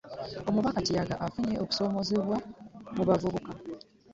[0.49, 2.37] Omubaka Kiyaga afunye okusoomoozebwa
[2.95, 3.51] mu bavubuka